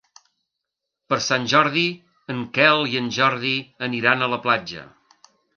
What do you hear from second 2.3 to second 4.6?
en Quel i en Jordi aniran a la